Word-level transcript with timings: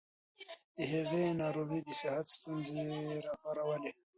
د 0.75 0.77
هغې 0.93 1.25
ناروغي 1.41 1.79
د 1.83 1.89
صحت 1.99 2.25
ستونزې 2.35 2.79
راوپارولې. 3.25 3.91